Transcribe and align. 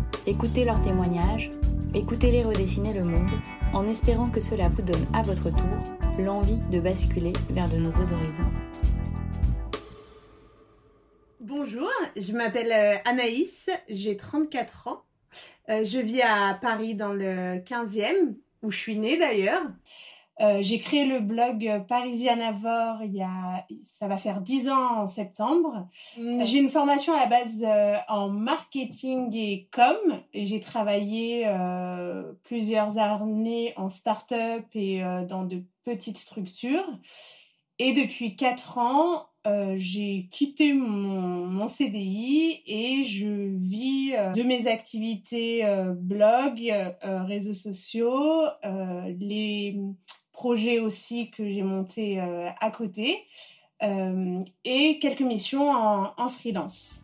Écoutez 0.27 0.65
leurs 0.65 0.81
témoignages, 0.81 1.51
écoutez-les 1.95 2.43
redessiner 2.43 2.93
le 2.93 3.03
monde, 3.03 3.31
en 3.73 3.87
espérant 3.87 4.29
que 4.29 4.39
cela 4.39 4.69
vous 4.69 4.83
donne 4.83 5.05
à 5.13 5.23
votre 5.23 5.49
tour 5.49 5.97
l'envie 6.19 6.59
de 6.71 6.79
basculer 6.79 7.33
vers 7.49 7.67
de 7.69 7.77
nouveaux 7.77 8.13
horizons. 8.13 8.51
Bonjour, 11.39 11.89
je 12.15 12.33
m'appelle 12.33 12.71
euh, 12.71 12.97
Anaïs, 13.05 13.69
j'ai 13.89 14.15
34 14.15 14.87
ans. 14.87 15.03
Euh, 15.69 15.83
je 15.83 15.99
vis 15.99 16.21
à 16.21 16.57
Paris 16.61 16.93
dans 16.93 17.13
le 17.13 17.57
15e, 17.59 18.35
où 18.61 18.69
je 18.69 18.77
suis 18.77 18.97
née 18.97 19.17
d'ailleurs. 19.17 19.63
Euh, 20.41 20.61
j'ai 20.61 20.79
créé 20.79 21.05
le 21.05 21.19
blog 21.19 21.85
Parisianavore 21.87 23.03
il 23.03 23.13
y 23.13 23.21
a, 23.21 23.65
ça 23.83 24.07
va 24.07 24.17
faire 24.17 24.41
10 24.41 24.69
ans 24.69 25.01
en 25.01 25.07
septembre. 25.07 25.87
J'ai 26.17 26.57
une 26.57 26.69
formation 26.69 27.13
à 27.13 27.19
la 27.19 27.25
base 27.27 27.63
euh, 27.63 27.95
en 28.07 28.29
marketing 28.29 29.35
et 29.35 29.67
com. 29.71 29.97
Et 30.33 30.45
j'ai 30.45 30.59
travaillé 30.59 31.43
euh, 31.45 32.33
plusieurs 32.43 32.97
années 32.97 33.73
en 33.77 33.89
start-up 33.89 34.65
et 34.73 35.03
euh, 35.03 35.25
dans 35.25 35.43
de 35.43 35.63
petites 35.83 36.17
structures. 36.17 36.89
Et 37.79 37.93
depuis 37.93 38.35
4 38.35 38.77
ans, 38.77 39.27
euh, 39.47 39.73
j'ai 39.77 40.27
quitté 40.29 40.73
mon, 40.73 41.47
mon, 41.47 41.67
CDI 41.67 42.61
et 42.67 43.03
je 43.03 43.55
vis 43.55 44.13
euh, 44.15 44.33
de 44.33 44.43
mes 44.43 44.67
activités 44.67 45.65
euh, 45.65 45.93
blog, 45.95 46.61
euh, 46.61 47.23
réseaux 47.23 47.55
sociaux, 47.55 48.43
les 49.17 49.75
projets 50.41 50.79
aussi 50.79 51.29
que 51.29 51.47
j'ai 51.47 51.61
montés 51.61 52.19
à 52.19 52.71
côté 52.71 53.27
et 54.65 54.97
quelques 54.99 55.21
missions 55.21 55.69
en, 55.71 56.29
freelance. 56.29 57.03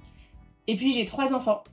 Et 0.66 0.76
puis 0.76 0.92
j'ai 0.92 1.06
trois 1.06 1.36
enfants. 1.36 1.64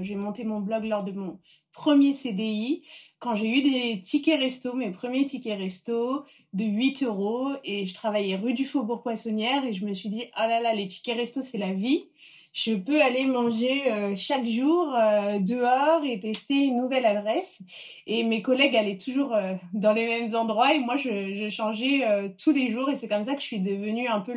J'ai 0.00 0.14
monté 0.14 0.44
mon 0.44 0.60
blog 0.60 0.84
lors 0.84 1.04
de 1.04 1.12
mon 1.12 1.38
premier 1.74 2.14
CDI, 2.14 2.82
quand 3.18 3.34
j'ai 3.34 3.48
eu 3.48 3.62
des 3.62 4.00
tickets 4.00 4.40
resto, 4.40 4.72
mes 4.74 4.90
premiers 4.90 5.26
tickets 5.26 5.58
resto 5.58 6.24
de 6.54 6.64
8 6.64 7.02
euros, 7.02 7.50
et 7.62 7.84
je 7.84 7.94
travaillais 7.94 8.36
rue 8.36 8.54
du 8.54 8.64
Faubourg 8.64 9.02
Poissonnière, 9.02 9.64
et 9.66 9.74
je 9.74 9.84
me 9.84 9.92
suis 9.92 10.08
dit, 10.08 10.24
ah 10.34 10.46
là 10.46 10.60
là, 10.62 10.74
les 10.74 10.86
tickets 10.86 11.16
resto, 11.16 11.42
c'est 11.42 11.58
la 11.58 11.72
vie. 11.72 12.08
Je 12.52 12.74
peux 12.74 13.00
aller 13.00 13.24
manger 13.24 13.90
euh, 13.90 14.14
chaque 14.14 14.44
jour 14.44 14.94
euh, 14.94 15.38
dehors 15.38 16.04
et 16.04 16.20
tester 16.20 16.66
une 16.66 16.76
nouvelle 16.76 17.06
adresse. 17.06 17.62
Et 18.06 18.24
mes 18.24 18.42
collègues 18.42 18.76
allaient 18.76 18.98
toujours 18.98 19.34
euh, 19.34 19.54
dans 19.72 19.94
les 19.94 20.06
mêmes 20.06 20.34
endroits 20.34 20.74
et 20.74 20.78
moi 20.78 20.96
je, 20.98 21.48
changeais 21.48 22.02
tous 22.42 22.52
les 22.52 22.68
jours 22.68 22.90
et 22.90 22.96
c'est 22.96 23.08
comme 23.08 23.24
ça 23.24 23.34
que 23.34 23.40
je 23.40 23.46
suis 23.46 23.60
devenue 23.60 24.06
un 24.06 24.20
peu 24.20 24.34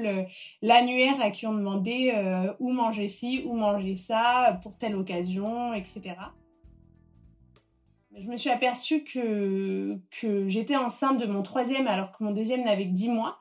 l'annuaire 0.62 1.22
à 1.22 1.30
qui 1.30 1.46
on 1.46 1.54
demandait 1.54 2.14
où 2.60 2.72
manger 2.72 3.08
ci, 3.08 3.44
où 3.46 3.54
manger 3.54 3.96
ça 3.96 4.60
pour 4.62 4.78
telle 4.78 4.96
occasion, 4.96 5.74
etc. 5.74 6.16
Je 8.18 8.28
me 8.28 8.38
suis 8.38 8.50
aperçue 8.50 9.04
que 9.04 9.98
j'étais 10.48 10.76
enceinte 10.76 11.20
de 11.20 11.26
mon 11.26 11.42
troisième 11.42 11.88
alors 11.88 12.12
que 12.12 12.24
mon 12.24 12.32
deuxième 12.32 12.64
n'avait 12.64 12.86
que 12.86 12.92
dix 12.94 13.10
mois. 13.10 13.38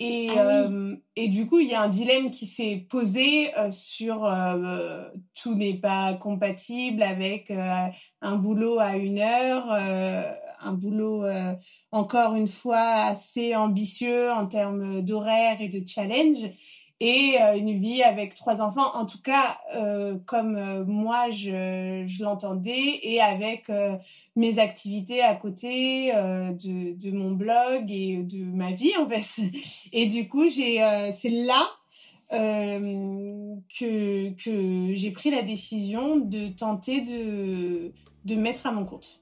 Et, 0.00 0.28
Ah 0.28 0.46
oui. 0.46 0.72
euh, 0.72 0.96
et 1.16 1.28
du 1.28 1.46
coup, 1.48 1.58
il 1.58 1.68
y 1.68 1.74
a 1.74 1.82
un 1.82 1.88
dilemme 1.88 2.30
qui 2.30 2.46
s'est 2.46 2.86
posé 2.88 3.52
euh, 3.58 3.70
sur 3.72 4.24
euh, 4.24 5.08
tout 5.34 5.54
n'est 5.56 5.78
pas 5.80 6.14
compatible 6.14 7.02
avec 7.02 7.50
euh, 7.50 7.86
un 8.20 8.36
boulot 8.36 8.78
à 8.78 8.96
une 8.96 9.18
heure, 9.18 9.66
euh, 9.72 10.32
un 10.60 10.72
boulot 10.72 11.24
euh, 11.24 11.52
encore 11.90 12.36
une 12.36 12.46
fois 12.48 12.78
assez 13.06 13.56
ambitieux 13.56 14.30
en 14.30 14.46
termes 14.46 15.02
d'horaire 15.02 15.56
et 15.60 15.68
de 15.68 15.82
challenge, 15.86 16.36
et 17.00 17.36
euh, 17.40 17.56
une 17.56 17.78
vie 17.78 18.02
avec 18.02 18.34
trois 18.34 18.60
enfants, 18.60 18.96
en 18.96 19.06
tout 19.06 19.22
cas 19.22 19.58
euh, 19.76 20.18
comme 20.26 20.56
euh, 20.56 20.84
moi 20.84 21.30
je, 21.30 22.22
l'entendais, 22.22 22.98
et 23.02 23.20
avec 23.20 23.70
mes 24.34 24.58
activités 24.58 25.22
à 25.22 25.34
côté 25.34 26.12
de, 26.12 27.10
mon 27.10 27.32
blog 27.32 27.90
et 27.90 28.18
de 28.18 28.44
ma 28.44 28.72
vie 28.72 28.92
en 29.00 29.08
fait. 29.08 29.42
Et 29.92 30.06
du 30.06 30.28
coup, 30.28 30.48
c'est 30.50 31.28
là 31.28 31.66
que, 32.30 34.30
que 34.30 34.94
j'ai 34.94 35.10
pris 35.10 35.30
la 35.30 35.42
décision 35.42 36.16
de 36.16 36.48
tenter 36.48 37.00
de, 37.00 37.92
de 38.24 38.34
mettre 38.34 38.66
à 38.66 38.72
mon 38.72 38.84
compte. 38.84 39.20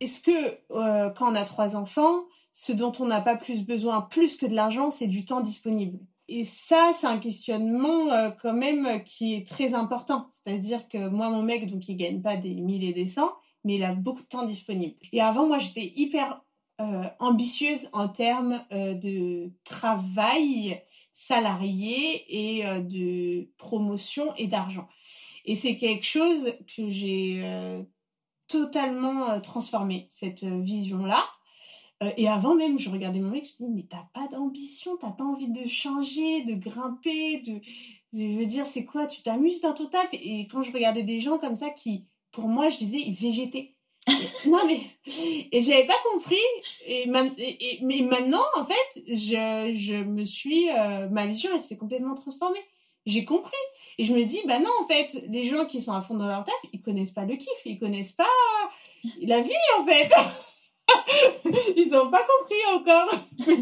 Est-ce 0.00 0.20
que 0.20 1.12
quand 1.14 1.32
on 1.32 1.34
a 1.34 1.44
trois 1.44 1.76
enfants, 1.76 2.24
ce 2.54 2.72
dont 2.72 2.92
on 3.00 3.06
n'a 3.06 3.20
pas 3.20 3.36
plus 3.36 3.66
besoin, 3.66 4.00
plus 4.00 4.38
que 4.38 4.46
de 4.46 4.54
l'argent, 4.54 4.90
c'est 4.90 5.08
du 5.08 5.26
temps 5.26 5.42
disponible 5.42 5.98
et 6.28 6.44
ça, 6.44 6.92
c'est 6.94 7.06
un 7.06 7.18
questionnement 7.18 8.10
euh, 8.10 8.30
quand 8.30 8.54
même 8.54 9.02
qui 9.04 9.34
est 9.34 9.46
très 9.46 9.74
important. 9.74 10.26
C'est-à-dire 10.30 10.88
que 10.88 11.08
moi, 11.08 11.28
mon 11.28 11.42
mec, 11.42 11.70
donc 11.70 11.86
il 11.88 11.96
gagne 11.96 12.22
pas 12.22 12.36
des 12.36 12.54
1000 12.54 12.84
et 12.84 12.92
des 12.92 13.08
100, 13.08 13.30
mais 13.64 13.74
il 13.74 13.84
a 13.84 13.94
beaucoup 13.94 14.22
de 14.22 14.26
temps 14.26 14.46
disponible. 14.46 14.94
Et 15.12 15.20
avant, 15.20 15.46
moi, 15.46 15.58
j'étais 15.58 15.92
hyper 15.96 16.42
euh, 16.80 17.04
ambitieuse 17.18 17.88
en 17.92 18.08
termes 18.08 18.64
euh, 18.72 18.94
de 18.94 19.52
travail 19.64 20.82
salarié 21.12 22.24
et 22.28 22.66
euh, 22.66 22.80
de 22.80 23.50
promotion 23.58 24.34
et 24.36 24.46
d'argent. 24.46 24.88
Et 25.44 25.56
c'est 25.56 25.76
quelque 25.76 26.06
chose 26.06 26.54
que 26.74 26.88
j'ai 26.88 27.42
euh, 27.44 27.82
totalement 28.48 29.40
transformé, 29.42 30.06
cette 30.08 30.44
vision-là. 30.44 31.22
Euh, 32.02 32.10
et 32.16 32.28
avant 32.28 32.54
même, 32.54 32.78
je 32.78 32.90
regardais 32.90 33.20
mon 33.20 33.30
mec, 33.30 33.44
je 33.44 33.50
me 33.64 33.68
disais, 33.70 33.82
mais 33.82 33.86
t'as 33.88 34.06
pas 34.12 34.26
d'ambition, 34.28 34.96
t'as 34.96 35.12
pas 35.12 35.24
envie 35.24 35.48
de 35.48 35.66
changer, 35.66 36.42
de 36.44 36.54
grimper, 36.54 37.40
de... 37.40 37.60
Je 38.12 38.38
veux 38.38 38.46
dire, 38.46 38.66
c'est 38.66 38.84
quoi 38.84 39.06
Tu 39.06 39.22
t'amuses 39.22 39.60
dans 39.60 39.74
ton 39.74 39.86
taf? 39.86 40.08
Et 40.12 40.46
quand 40.50 40.62
je 40.62 40.72
regardais 40.72 41.02
des 41.02 41.20
gens 41.20 41.38
comme 41.38 41.56
ça 41.56 41.70
qui, 41.70 42.06
pour 42.30 42.48
moi, 42.48 42.68
je 42.68 42.78
disais, 42.78 42.98
ils 42.98 43.14
végétaient. 43.14 43.70
Non 44.46 44.66
mais 44.66 44.78
et 45.50 45.62
j'avais 45.62 45.86
pas 45.86 45.96
compris 46.12 46.36
et- 46.86 47.06
mais 47.06 48.02
maintenant 48.02 48.44
en 48.54 48.62
fait 48.62 49.02
je 49.08 49.72
je 49.74 49.94
me 50.04 50.26
suis 50.26 50.68
euh, 50.68 51.08
ma 51.08 51.26
vision 51.26 51.48
elle 51.54 51.62
s'est 51.62 51.78
complètement 51.78 52.14
transformée 52.14 52.60
j'ai 53.06 53.24
compris. 53.24 53.52
Et 53.98 54.04
je 54.04 54.14
me 54.14 54.24
dis, 54.24 54.40
bah 54.46 54.58
non, 54.58 54.70
en 54.82 54.86
fait, 54.86 55.24
les 55.28 55.44
gens 55.46 55.66
qui 55.66 55.80
sont 55.80 55.92
à 55.92 56.00
fond 56.00 56.14
dans 56.14 56.26
leur 56.26 56.44
taf, 56.44 56.54
ils 56.72 56.80
connaissent 56.80 57.10
pas 57.12 57.24
le 57.24 57.36
kiff, 57.36 57.50
ils 57.66 57.78
connaissent 57.78 58.12
pas 58.12 58.26
la 59.20 59.40
vie, 59.40 59.52
en 59.78 59.84
fait. 59.84 60.10
ils 61.76 61.94
ont 61.94 62.10
pas 62.10 62.22
compris 62.38 62.74
encore. 62.74 63.14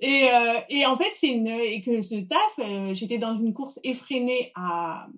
et, 0.00 0.28
euh, 0.32 0.60
et 0.68 0.86
en 0.86 0.96
fait, 0.96 1.10
c'est 1.14 1.28
une, 1.28 1.48
et 1.48 1.80
que 1.80 2.02
ce 2.02 2.16
taf, 2.16 2.58
euh, 2.58 2.94
j'étais 2.94 3.18
dans 3.18 3.38
une 3.38 3.52
course 3.52 3.78
effrénée 3.84 4.52
à, 4.54 5.08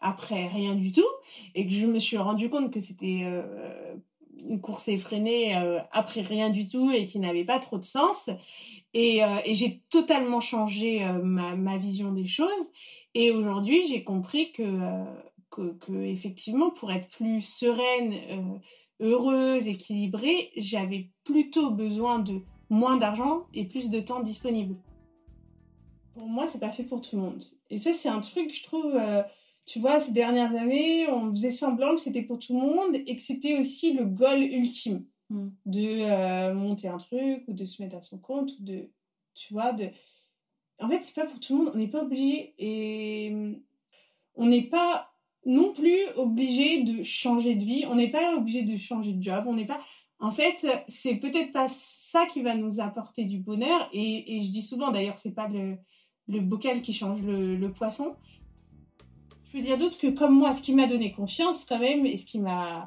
après 0.00 0.46
rien 0.46 0.74
du 0.74 0.92
tout, 0.92 1.08
et 1.54 1.66
que 1.66 1.72
je 1.72 1.86
me 1.86 1.98
suis 1.98 2.16
rendu 2.16 2.50
compte 2.50 2.72
que 2.72 2.80
c'était, 2.80 3.22
euh, 3.24 3.96
une 4.46 4.60
course 4.60 4.88
effrénée 4.88 5.56
euh, 5.56 5.78
après 5.92 6.20
rien 6.20 6.50
du 6.50 6.68
tout 6.68 6.90
et 6.90 7.06
qui 7.06 7.18
n'avait 7.18 7.44
pas 7.44 7.58
trop 7.58 7.78
de 7.78 7.84
sens. 7.84 8.30
Et, 8.94 9.22
euh, 9.22 9.26
et 9.44 9.54
j'ai 9.54 9.82
totalement 9.90 10.40
changé 10.40 11.04
euh, 11.04 11.20
ma, 11.22 11.56
ma, 11.56 11.76
vision 11.76 12.12
des 12.12 12.26
choses. 12.26 12.50
Et 13.14 13.30
aujourd'hui, 13.30 13.86
j'ai 13.88 14.04
compris 14.04 14.52
que, 14.52 14.62
que, 15.50 15.72
que, 15.74 15.92
effectivement, 15.92 16.70
pour 16.70 16.92
être 16.92 17.08
plus 17.08 17.40
sereine, 17.40 18.60
heureuse, 19.00 19.68
équilibrée, 19.68 20.52
j'avais 20.56 21.10
plutôt 21.24 21.70
besoin 21.70 22.18
de 22.18 22.42
moins 22.70 22.96
d'argent 22.96 23.46
et 23.54 23.66
plus 23.66 23.90
de 23.90 24.00
temps 24.00 24.20
disponible. 24.20 24.76
Pour 26.14 26.26
moi, 26.26 26.46
c'est 26.46 26.58
pas 26.58 26.70
fait 26.70 26.84
pour 26.84 27.00
tout 27.00 27.16
le 27.16 27.22
monde. 27.22 27.44
Et 27.70 27.78
ça, 27.78 27.92
c'est 27.92 28.08
un 28.08 28.20
truc, 28.20 28.52
je 28.52 28.62
trouve, 28.62 28.98
tu 29.68 29.80
vois, 29.80 30.00
ces 30.00 30.12
dernières 30.12 30.56
années, 30.56 31.06
on 31.10 31.30
faisait 31.30 31.50
semblant 31.50 31.94
que 31.94 32.00
c'était 32.00 32.22
pour 32.22 32.38
tout 32.38 32.54
le 32.54 32.60
monde 32.60 32.96
et 33.06 33.14
que 33.14 33.20
c'était 33.20 33.58
aussi 33.58 33.92
le 33.92 34.06
goal 34.06 34.42
ultime 34.42 35.04
mm. 35.28 35.48
de 35.66 36.10
euh, 36.10 36.54
monter 36.54 36.88
un 36.88 36.96
truc 36.96 37.44
ou 37.46 37.52
de 37.52 37.66
se 37.66 37.82
mettre 37.82 37.96
à 37.96 38.00
son 38.00 38.18
compte 38.18 38.52
ou 38.58 38.64
de, 38.64 38.90
tu 39.34 39.52
vois, 39.52 39.74
de. 39.74 39.90
En 40.80 40.88
fait, 40.88 41.04
c'est 41.04 41.14
pas 41.14 41.26
pour 41.26 41.38
tout 41.38 41.52
le 41.52 41.64
monde. 41.64 41.72
On 41.74 41.76
n'est 41.78 41.88
pas 41.88 42.02
obligé 42.02 42.54
et 42.56 43.60
on 44.36 44.46
n'est 44.46 44.68
pas 44.70 45.07
non 45.46 45.72
plus 45.72 45.98
obligé 46.16 46.82
de 46.82 47.02
changer 47.02 47.54
de 47.54 47.64
vie. 47.64 47.84
On 47.88 47.94
n'est 47.94 48.10
pas 48.10 48.36
obligé 48.36 48.62
de 48.62 48.76
changer 48.76 49.12
de 49.12 49.22
job. 49.22 49.44
On 49.46 49.54
n'est 49.54 49.66
pas. 49.66 49.78
En 50.20 50.30
fait, 50.30 50.66
c'est 50.88 51.16
peut-être 51.16 51.52
pas 51.52 51.68
ça 51.68 52.26
qui 52.26 52.42
va 52.42 52.54
nous 52.54 52.80
apporter 52.80 53.24
du 53.24 53.38
bonheur. 53.38 53.88
Et, 53.92 54.42
je 54.42 54.50
dis 54.50 54.62
souvent, 54.62 54.90
d'ailleurs, 54.90 55.16
c'est 55.16 55.34
pas 55.34 55.48
le, 55.48 55.78
bocal 56.40 56.82
qui 56.82 56.92
change 56.92 57.22
le, 57.22 57.72
poisson 57.72 58.16
je 59.44 59.52
peux 59.52 59.60
dire 59.62 59.78
d'autres 59.78 59.96
que 59.96 60.08
comme 60.08 60.38
moi, 60.38 60.52
ce 60.52 60.60
qui 60.60 60.74
m'a 60.74 60.86
donné 60.86 61.10
confiance 61.10 61.64
quand 61.64 61.78
même 61.78 62.04
et 62.04 62.18
ce 62.18 62.26
qui 62.26 62.38
m'a... 62.38 62.86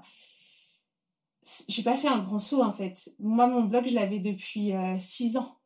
J'ai 1.68 1.82
pas 1.82 1.98
fait 1.98 2.08
un 2.08 2.20
grand 2.20 2.38
saut 2.38 2.62
en 2.62 2.72
fait. 2.72 3.12
Moi, 3.18 3.48
mon 3.48 3.64
blog, 3.64 3.88
je 3.88 3.96
l'avais 3.96 4.20
depuis 4.20 4.74
euh, 4.74 5.00
six 5.00 5.38
ans, 5.38 5.58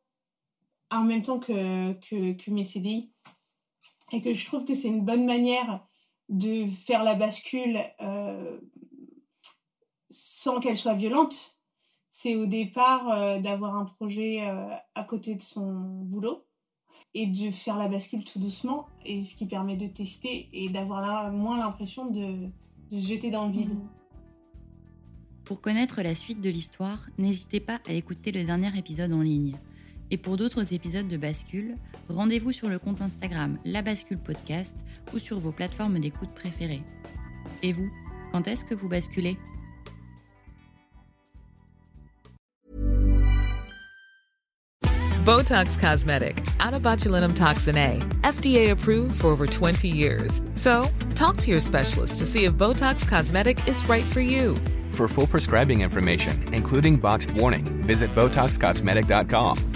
en 0.90 1.04
même 1.04 1.20
temps 1.20 1.38
que, 1.38 1.92
que, 1.92 2.32
que 2.32 2.50
mes 2.50 2.64
CDI. 2.64 3.12
Et 4.10 4.22
que 4.22 4.32
je 4.32 4.46
trouve 4.46 4.64
que 4.64 4.72
c'est 4.72 4.88
une 4.88 5.04
bonne 5.04 5.26
manière 5.26 5.86
de 6.28 6.68
faire 6.68 7.04
la 7.04 7.14
bascule 7.14 7.78
euh, 8.00 8.58
sans 10.10 10.60
qu'elle 10.60 10.76
soit 10.76 10.94
violente. 10.94 11.58
C'est 12.10 12.34
au 12.34 12.46
départ 12.46 13.10
euh, 13.10 13.38
d'avoir 13.40 13.76
un 13.76 13.84
projet 13.84 14.48
euh, 14.48 14.68
à 14.94 15.04
côté 15.04 15.34
de 15.34 15.42
son 15.42 15.72
boulot 15.72 16.46
et 17.14 17.26
de 17.26 17.50
faire 17.50 17.76
la 17.76 17.88
bascule 17.88 18.24
tout 18.24 18.38
doucement, 18.38 18.86
et 19.06 19.24
ce 19.24 19.34
qui 19.34 19.46
permet 19.46 19.76
de 19.76 19.86
tester 19.86 20.50
et 20.52 20.68
d'avoir 20.68 21.32
moins 21.32 21.56
l'impression 21.56 22.10
de, 22.10 22.50
de, 22.90 23.00
se 23.00 23.06
jeter 23.06 23.30
dans 23.30 23.46
le 23.46 23.52
vide. 23.52 23.78
Pour 25.44 25.62
connaître 25.62 26.02
la 26.02 26.14
suite 26.14 26.42
de 26.42 26.50
l'histoire, 26.50 27.06
n'hésitez 27.16 27.60
pas 27.60 27.80
à 27.88 27.92
écouter 27.92 28.32
le 28.32 28.44
dernier 28.44 28.76
épisode 28.76 29.12
en 29.12 29.22
ligne. 29.22 29.58
Et 30.10 30.16
pour 30.16 30.36
d'autres 30.36 30.72
épisodes 30.72 31.08
de 31.08 31.16
Bascule, 31.16 31.76
rendez-vous 32.08 32.52
sur 32.52 32.68
le 32.68 32.78
compte 32.78 33.00
Instagram 33.00 33.58
La 33.64 33.82
Bascule 33.82 34.18
Podcast 34.18 34.78
ou 35.12 35.18
sur 35.18 35.40
vos 35.40 35.52
plateformes 35.52 35.98
d'écoute 35.98 36.30
préférées. 36.34 36.82
Et 37.62 37.72
vous, 37.72 37.90
quand 38.32 38.46
est-ce 38.46 38.64
que 38.64 38.74
vous 38.74 38.88
basculez? 38.88 39.36
Botox 45.24 45.76
Cosmetic, 45.76 46.38
out 46.60 46.72
of 46.72 46.82
botulinum 46.82 47.34
toxin 47.34 47.76
A, 47.76 47.98
FDA 48.22 48.70
approved 48.70 49.20
for 49.20 49.26
over 49.26 49.48
20 49.48 49.88
years. 49.88 50.40
So, 50.54 50.88
talk 51.16 51.38
to 51.38 51.50
your 51.50 51.60
specialist 51.60 52.20
to 52.20 52.26
see 52.26 52.44
if 52.44 52.52
Botox 52.52 53.08
Cosmetic 53.08 53.58
is 53.66 53.82
right 53.88 54.04
for 54.04 54.20
you. 54.20 54.56
For 54.92 55.08
full 55.08 55.26
prescribing 55.26 55.80
information, 55.80 56.54
including 56.54 56.98
boxed 56.98 57.32
warning, 57.32 57.64
visit 57.84 58.14
BotoxCosmetic.com 58.14 59.75